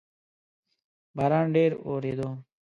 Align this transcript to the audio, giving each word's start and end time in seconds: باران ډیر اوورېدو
باران 1.15 1.45
ډیر 1.55 1.71
اوورېدو 1.85 2.29